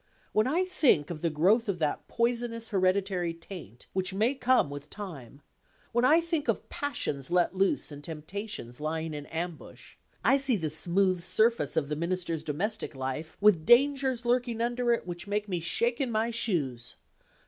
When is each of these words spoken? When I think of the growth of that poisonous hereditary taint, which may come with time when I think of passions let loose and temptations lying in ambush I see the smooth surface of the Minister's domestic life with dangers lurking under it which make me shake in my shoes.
When 0.33 0.47
I 0.47 0.65
think 0.65 1.11
of 1.11 1.21
the 1.21 1.29
growth 1.29 1.69
of 1.69 1.77
that 1.77 2.07
poisonous 2.07 2.69
hereditary 2.69 3.35
taint, 3.35 3.85
which 3.93 4.15
may 4.15 4.33
come 4.33 4.71
with 4.71 4.89
time 4.89 5.43
when 5.91 6.03
I 6.05 6.19
think 6.21 6.47
of 6.47 6.67
passions 6.69 7.29
let 7.29 7.53
loose 7.55 7.91
and 7.91 8.03
temptations 8.03 8.79
lying 8.79 9.13
in 9.13 9.27
ambush 9.27 9.97
I 10.23 10.37
see 10.37 10.55
the 10.55 10.71
smooth 10.71 11.21
surface 11.21 11.77
of 11.77 11.87
the 11.87 11.95
Minister's 11.95 12.41
domestic 12.41 12.95
life 12.95 13.37
with 13.39 13.63
dangers 13.63 14.25
lurking 14.25 14.59
under 14.59 14.91
it 14.91 15.05
which 15.05 15.27
make 15.27 15.47
me 15.47 15.59
shake 15.59 16.01
in 16.01 16.09
my 16.11 16.31
shoes. 16.31 16.95